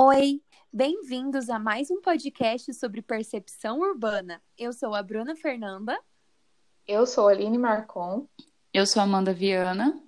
Oi, 0.00 0.40
bem-vindos 0.72 1.50
a 1.50 1.58
mais 1.58 1.90
um 1.90 2.00
podcast 2.00 2.72
sobre 2.72 3.02
percepção 3.02 3.80
urbana. 3.80 4.40
Eu 4.56 4.72
sou 4.72 4.94
a 4.94 5.02
Bruna 5.02 5.34
Fernanda. 5.34 5.98
Eu 6.86 7.04
sou 7.04 7.26
a 7.26 7.32
Aline 7.32 7.58
Marcon. 7.58 8.28
Eu 8.72 8.86
sou 8.86 9.02
Amanda 9.02 9.34
Viana. 9.34 10.00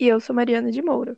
E 0.00 0.08
eu 0.08 0.18
sou 0.18 0.34
Mariana 0.34 0.70
de 0.70 0.80
Moura. 0.80 1.14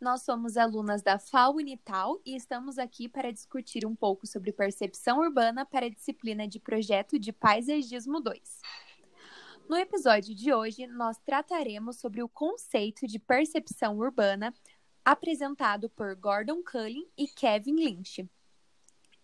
Nós 0.00 0.22
somos 0.22 0.56
alunas 0.56 1.02
da 1.02 1.18
FAO 1.18 1.56
Unital 1.56 2.20
e 2.24 2.36
estamos 2.36 2.78
aqui 2.78 3.08
para 3.08 3.32
discutir 3.32 3.84
um 3.84 3.96
pouco 3.96 4.24
sobre 4.24 4.52
percepção 4.52 5.18
urbana 5.18 5.66
para 5.66 5.86
a 5.86 5.90
disciplina 5.90 6.46
de 6.46 6.60
Projeto 6.60 7.18
de 7.18 7.32
Paisagismo 7.32 8.20
2. 8.20 8.38
No 9.68 9.74
episódio 9.74 10.32
de 10.32 10.54
hoje, 10.54 10.86
nós 10.86 11.18
trataremos 11.18 11.96
sobre 11.96 12.22
o 12.22 12.28
conceito 12.28 13.04
de 13.04 13.18
percepção 13.18 13.98
urbana 13.98 14.54
apresentado 15.06 15.88
por 15.88 16.16
Gordon 16.16 16.64
Cullen 16.64 17.08
e 17.16 17.28
Kevin 17.28 17.76
Lynch. 17.76 18.28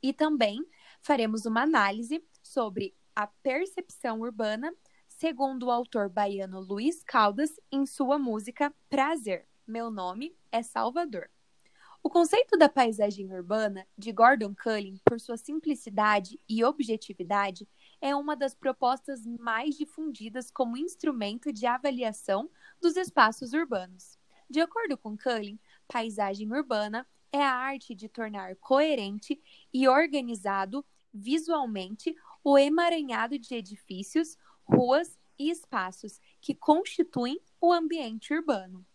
E 0.00 0.12
também 0.12 0.64
faremos 1.00 1.44
uma 1.44 1.62
análise 1.62 2.24
sobre 2.40 2.94
a 3.16 3.26
percepção 3.26 4.20
urbana, 4.20 4.72
segundo 5.08 5.66
o 5.66 5.70
autor 5.72 6.08
baiano 6.08 6.60
Luiz 6.60 7.02
Caldas, 7.02 7.58
em 7.70 7.84
sua 7.84 8.16
música 8.16 8.72
Prazer. 8.88 9.48
Meu 9.66 9.90
nome 9.90 10.36
é 10.52 10.62
Salvador. 10.62 11.28
O 12.00 12.08
conceito 12.08 12.56
da 12.56 12.68
paisagem 12.68 13.32
urbana, 13.32 13.84
de 13.98 14.12
Gordon 14.12 14.54
Cullen, 14.54 15.00
por 15.04 15.18
sua 15.18 15.36
simplicidade 15.36 16.38
e 16.48 16.62
objetividade, 16.62 17.68
é 18.00 18.14
uma 18.14 18.36
das 18.36 18.54
propostas 18.54 19.26
mais 19.26 19.76
difundidas 19.76 20.48
como 20.48 20.76
instrumento 20.76 21.52
de 21.52 21.66
avaliação 21.66 22.48
dos 22.80 22.96
espaços 22.96 23.52
urbanos. 23.52 24.16
De 24.52 24.60
acordo 24.60 24.98
com 24.98 25.16
Cullen, 25.16 25.58
paisagem 25.92 26.50
urbana 26.50 27.06
é 27.30 27.42
a 27.42 27.52
arte 27.52 27.94
de 27.94 28.08
tornar 28.08 28.56
coerente 28.56 29.38
e 29.72 29.86
organizado 29.86 30.82
visualmente 31.12 32.14
o 32.42 32.56
emaranhado 32.56 33.38
de 33.38 33.54
edifícios, 33.54 34.38
ruas 34.64 35.18
e 35.38 35.50
espaços 35.50 36.18
que 36.40 36.54
constituem 36.54 37.38
o 37.60 37.70
ambiente 37.70 38.32
urbano. 38.32 38.86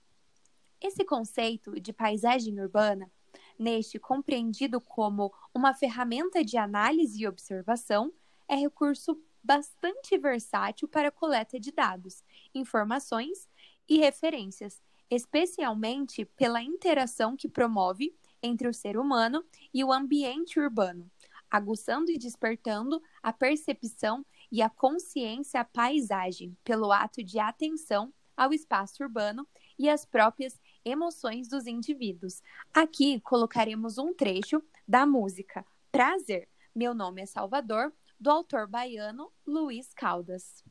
Esse 0.81 1.05
conceito 1.05 1.79
de 1.79 1.93
paisagem 1.93 2.59
urbana, 2.59 3.11
neste 3.59 3.99
compreendido 3.99 4.81
como 4.81 5.31
uma 5.53 5.75
ferramenta 5.75 6.43
de 6.43 6.57
análise 6.57 7.21
e 7.21 7.27
observação, 7.27 8.11
é 8.47 8.55
recurso 8.55 9.21
bastante 9.43 10.17
versátil 10.17 10.87
para 10.87 11.09
a 11.09 11.11
coleta 11.11 11.59
de 11.59 11.71
dados, 11.71 12.23
informações 12.55 13.47
e 13.87 13.97
referências, 13.97 14.81
especialmente 15.09 16.25
pela 16.25 16.61
interação 16.61 17.35
que 17.35 17.47
promove 17.47 18.15
entre 18.41 18.67
o 18.67 18.73
ser 18.73 18.97
humano 18.97 19.43
e 19.73 19.83
o 19.83 19.91
ambiente 19.91 20.59
urbano, 20.59 21.09
aguçando 21.49 22.11
e 22.11 22.17
despertando 22.17 23.01
a 23.21 23.31
percepção 23.33 24.25
e 24.51 24.61
a 24.61 24.69
consciência 24.69 25.61
à 25.61 25.65
paisagem 25.65 26.55
pelo 26.63 26.91
ato 26.91 27.23
de 27.23 27.39
atenção 27.39 28.13
ao 28.35 28.53
espaço 28.53 29.03
urbano 29.03 29.47
e 29.79 29.89
às 29.89 30.05
próprias 30.05 30.59
emoções 30.85 31.47
dos 31.47 31.65
indivíduos. 31.65 32.41
Aqui 32.73 33.19
colocaremos 33.21 33.97
um 33.97 34.13
trecho 34.13 34.61
da 34.87 35.05
música 35.05 35.65
Prazer. 35.91 36.47
Meu 36.75 36.93
nome 36.93 37.21
é 37.21 37.25
Salvador, 37.25 37.91
do 38.19 38.29
autor 38.29 38.67
baiano 38.67 39.31
Luiz 39.45 39.93
Caldas. 39.93 40.63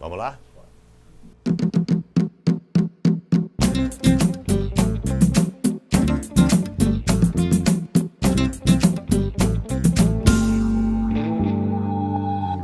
Vamos 0.00 0.16
lá? 0.16 0.38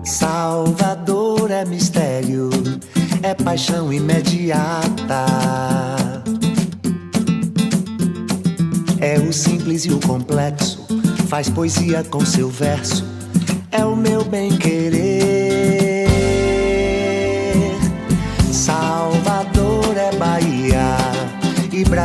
Salvador 0.02 1.50
é 1.50 1.66
mistério, 1.66 2.48
é 3.22 3.34
paixão 3.34 3.92
imediata. 3.92 5.26
É 8.98 9.18
o 9.18 9.30
simples 9.30 9.84
e 9.84 9.90
o 9.90 10.00
complexo, 10.00 10.86
faz 11.28 11.50
poesia 11.50 12.02
com 12.02 12.24
seu 12.24 12.48
verso, 12.48 13.04
é 13.70 13.84
o 13.84 13.94
meu 13.94 14.24
bem 14.24 14.56
querer. 14.56 15.05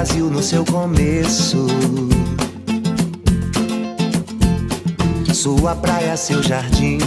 Brasil 0.01 0.31
no 0.31 0.41
seu 0.41 0.66
começo. 0.66 1.67
Sua 5.31 5.75
praia, 5.75 6.17
seu 6.17 6.41
jardim, 6.41 6.97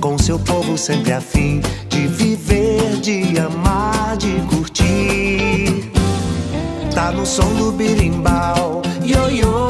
com 0.00 0.16
seu 0.16 0.38
povo 0.38 0.78
sempre 0.78 1.12
afim 1.12 1.60
de 1.90 2.06
viver, 2.06 2.96
de 3.02 3.38
amar, 3.38 4.16
de 4.16 4.30
curtir. 4.48 5.92
Tá 6.94 7.12
no 7.12 7.26
som 7.26 7.52
do 7.52 7.70
birimbau, 7.70 8.80
ioiô, 9.04 9.68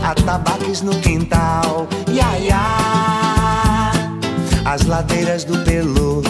atabaques 0.00 0.82
no 0.82 0.94
quintal, 1.00 1.88
iaiá, 2.06 3.90
as 4.64 4.86
ladeiras 4.86 5.42
do 5.42 5.58
Pelô, 5.64 6.22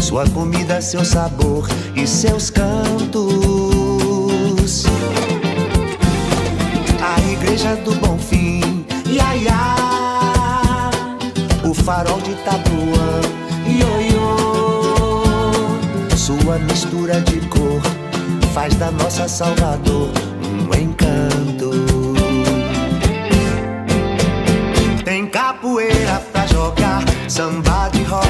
sua 0.00 0.26
comida, 0.30 0.80
seu 0.80 1.04
sabor 1.04 1.68
e 1.94 2.06
seus 2.06 2.48
cantos. 2.48 3.21
Farol 11.92 12.20
de 12.22 12.30
Itapuã, 12.30 13.20
ioiô, 13.66 14.36
sua 16.16 16.58
mistura 16.60 17.20
de 17.20 17.38
cor 17.48 17.82
faz 18.54 18.74
da 18.76 18.90
nossa 18.90 19.28
Salvador 19.28 20.08
um 20.42 20.74
encanto. 20.74 21.70
Tem 25.04 25.26
capoeira 25.26 26.22
pra 26.32 26.46
jogar, 26.46 27.02
samba 27.28 27.90
de 27.90 28.02
roda 28.04 28.21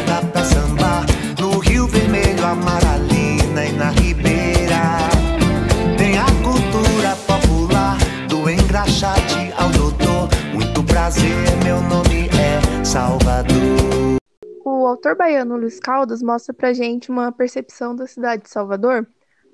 autor 14.92 15.16
baiano 15.16 15.56
Luiz 15.56 15.80
Caldas 15.80 16.22
mostra 16.22 16.52
pra 16.54 16.72
gente 16.72 17.10
uma 17.10 17.32
percepção 17.32 17.96
da 17.96 18.06
cidade 18.06 18.44
de 18.44 18.50
Salvador 18.50 19.06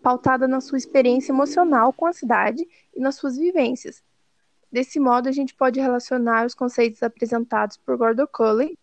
pautada 0.03 0.47
na 0.47 0.61
sua 0.61 0.79
experiência 0.79 1.33
emocional 1.33 1.93
com 1.93 2.07
a 2.07 2.13
cidade 2.13 2.67
e 2.95 3.01
nas 3.01 3.17
suas 3.17 3.37
vivências. 3.37 4.03
Desse 4.71 5.01
modo, 5.01 5.29
a 5.29 5.33
gente 5.33 5.55
pode 5.55 5.81
relacionar 5.81 6.45
os 6.45 6.55
conceitos 6.55 7.03
apresentados 7.03 7.77
por 7.77 7.97
Gordon 7.97 8.27
Cullen, 8.27 8.77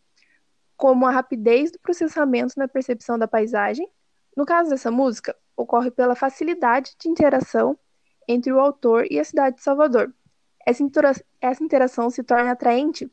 como 0.76 1.06
a 1.06 1.12
rapidez 1.12 1.72
do 1.72 1.80
processamento 1.80 2.56
na 2.58 2.68
percepção 2.68 3.18
da 3.18 3.28
paisagem. 3.28 3.88
No 4.36 4.46
caso 4.46 4.70
dessa 4.70 4.90
música, 4.90 5.36
ocorre 5.56 5.92
pela 5.92 6.16
facilidade 6.16 6.96
de 7.00 7.08
interação 7.08 7.78
entre 8.28 8.52
o 8.52 8.60
autor 8.60 9.06
e 9.10 9.20
a 9.20 9.24
cidade 9.24 9.58
de 9.58 9.62
Salvador. 9.62 10.14
Essa, 10.66 10.82
intera 10.84 11.14
essa 11.40 11.64
interação 11.64 12.10
se 12.10 12.24
torna 12.24 12.52
atraente 12.52 13.10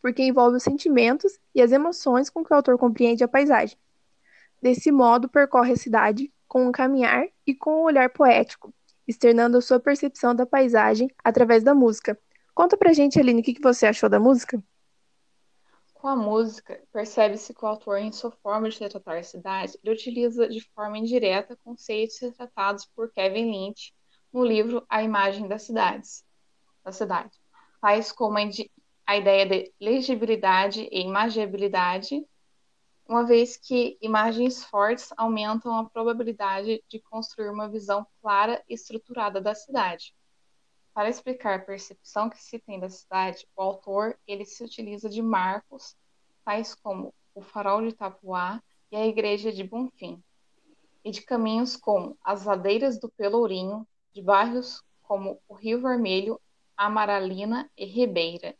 porque 0.00 0.22
envolve 0.22 0.56
os 0.56 0.62
sentimentos 0.62 1.38
e 1.54 1.60
as 1.60 1.72
emoções 1.72 2.30
com 2.30 2.44
que 2.44 2.52
o 2.52 2.56
autor 2.56 2.78
compreende 2.78 3.24
a 3.24 3.28
paisagem. 3.28 3.76
Desse 4.60 4.90
modo, 4.90 5.28
percorre 5.28 5.72
a 5.72 5.76
cidade 5.76 6.32
com 6.46 6.66
um 6.66 6.72
caminhar 6.72 7.26
e 7.46 7.54
com 7.54 7.82
um 7.82 7.84
olhar 7.84 8.10
poético, 8.10 8.74
externando 9.06 9.56
a 9.56 9.62
sua 9.62 9.80
percepção 9.80 10.34
da 10.34 10.44
paisagem 10.44 11.10
através 11.24 11.62
da 11.62 11.74
música. 11.74 12.18
Conta 12.54 12.76
pra 12.76 12.92
gente, 12.92 13.18
Aline, 13.18 13.40
o 13.40 13.44
que 13.44 13.60
você 13.60 13.86
achou 13.86 14.08
da 14.08 14.20
música? 14.20 14.62
Com 15.94 16.08
a 16.08 16.16
música, 16.16 16.80
percebe-se 16.92 17.52
que 17.52 17.64
o 17.64 17.68
autor, 17.68 17.98
em 17.98 18.10
sua 18.10 18.30
forma 18.30 18.70
de 18.70 18.80
retratar 18.80 19.18
a 19.18 19.22
cidade, 19.22 19.78
ele 19.82 19.94
utiliza 19.94 20.48
de 20.48 20.60
forma 20.74 20.98
indireta 20.98 21.56
conceitos 21.56 22.18
retratados 22.18 22.86
por 22.94 23.12
Kevin 23.12 23.50
Lynch 23.50 23.94
no 24.32 24.44
livro 24.44 24.84
A 24.88 25.02
Imagem 25.02 25.46
das 25.46 25.62
Cidades, 25.62 26.24
da 26.82 26.90
cidade, 26.90 27.38
tais 27.80 28.12
como 28.12 28.38
a 29.10 29.16
ideia 29.16 29.44
de 29.44 29.74
legibilidade 29.80 30.88
e 30.88 31.00
imagiabilidade, 31.00 32.24
uma 33.08 33.26
vez 33.26 33.56
que 33.56 33.98
imagens 34.00 34.62
fortes 34.62 35.12
aumentam 35.16 35.76
a 35.76 35.90
probabilidade 35.90 36.80
de 36.88 37.00
construir 37.00 37.48
uma 37.48 37.68
visão 37.68 38.06
clara 38.22 38.62
e 38.68 38.74
estruturada 38.74 39.40
da 39.40 39.52
cidade. 39.52 40.14
Para 40.94 41.08
explicar 41.08 41.58
a 41.58 41.64
percepção 41.64 42.30
que 42.30 42.40
se 42.40 42.60
tem 42.60 42.78
da 42.78 42.88
cidade, 42.88 43.48
o 43.56 43.60
autor 43.60 44.16
ele 44.28 44.44
se 44.44 44.62
utiliza 44.62 45.08
de 45.08 45.20
marcos 45.20 45.96
tais 46.44 46.76
como 46.76 47.12
o 47.34 47.42
farol 47.42 47.82
de 47.82 47.88
Itapuá 47.88 48.62
e 48.92 48.96
a 48.96 49.04
igreja 49.08 49.50
de 49.50 49.64
Bonfim. 49.64 50.22
e 51.04 51.10
de 51.10 51.22
caminhos 51.22 51.76
como 51.76 52.16
as 52.22 52.44
ladeiras 52.44 53.00
do 53.00 53.10
Pelourinho, 53.10 53.84
de 54.12 54.22
bairros 54.22 54.84
como 55.02 55.42
o 55.48 55.54
Rio 55.54 55.80
Vermelho, 55.80 56.40
Amaralina 56.76 57.68
e 57.76 57.84
Ribeira. 57.84 58.56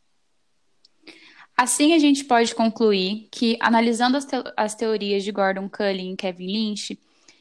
Assim, 1.63 1.93
a 1.93 1.99
gente 1.99 2.25
pode 2.25 2.55
concluir 2.55 3.29
que, 3.31 3.59
analisando 3.61 4.17
as, 4.17 4.25
te 4.25 4.35
as 4.57 4.75
teorias 4.75 5.23
de 5.23 5.31
Gordon 5.31 5.69
Cullen 5.69 6.15
e 6.15 6.17
Kevin 6.17 6.47
Lynch, 6.47 6.99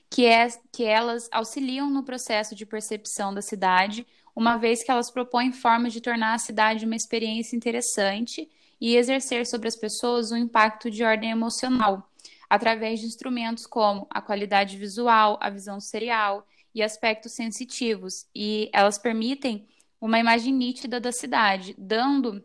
que, 0.10 0.26
é, 0.26 0.46
que 0.74 0.84
elas 0.84 1.30
auxiliam 1.32 1.90
no 1.90 2.04
processo 2.04 2.54
de 2.54 2.66
percepção 2.66 3.34
da 3.34 3.42
cidade, 3.42 4.06
uma 4.36 4.58
vez 4.58 4.84
que 4.84 4.92
elas 4.92 5.10
propõem 5.10 5.54
formas 5.54 5.94
de 5.94 6.02
tornar 6.02 6.34
a 6.34 6.38
cidade 6.38 6.84
uma 6.86 6.98
experiência 6.98 7.56
interessante 7.56 8.50
e 8.82 8.98
exercer 8.98 9.48
sobre 9.48 9.70
as 9.70 9.78
pessoas 9.78 10.34
um 10.34 10.36
impacto 10.36 10.92
de 10.92 11.02
ordem 11.02 11.32
emocional, 11.32 12.12
através 12.50 13.00
de 13.00 13.06
instrumentos 13.06 13.66
como 13.66 14.06
a 14.10 14.22
qualidade 14.22 14.76
visual, 14.76 15.40
a 15.42 15.50
visão 15.50 15.80
serial 15.80 16.46
e 16.76 16.84
aspectos 16.84 17.32
sensitivos, 17.32 18.28
e 18.36 18.70
elas 18.74 18.98
permitem 18.98 19.66
uma 20.02 20.20
imagem 20.20 20.54
nítida 20.54 21.00
da 21.00 21.14
cidade, 21.14 21.74
dando 21.78 22.44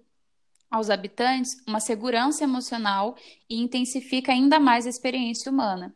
aos 0.74 0.90
habitantes 0.90 1.56
uma 1.66 1.78
segurança 1.78 2.42
emocional 2.42 3.16
e 3.48 3.60
intensifica 3.60 4.32
ainda 4.32 4.58
mais 4.58 4.86
a 4.86 4.90
experiência 4.90 5.50
humana. 5.50 5.94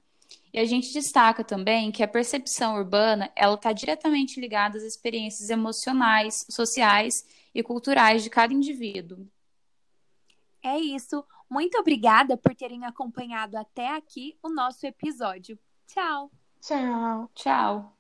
E 0.52 0.58
a 0.58 0.64
gente 0.64 0.92
destaca 0.92 1.42
também 1.42 1.90
que 1.90 2.02
a 2.02 2.08
percepção 2.08 2.76
urbana 2.76 3.30
ela 3.34 3.54
está 3.54 3.72
diretamente 3.72 4.40
ligada 4.40 4.78
às 4.78 4.84
experiências 4.84 5.50
emocionais, 5.50 6.46
sociais 6.48 7.14
e 7.52 7.62
culturais 7.62 8.22
de 8.22 8.30
cada 8.30 8.54
indivíduo. 8.54 9.26
É 10.62 10.78
isso. 10.78 11.24
Muito 11.50 11.76
obrigada 11.78 12.36
por 12.36 12.54
terem 12.54 12.84
acompanhado 12.84 13.56
até 13.56 13.96
aqui 13.96 14.38
o 14.42 14.48
nosso 14.48 14.86
episódio. 14.86 15.58
Tchau. 15.88 16.30
Tchau. 16.60 17.30
Tchau. 17.34 17.97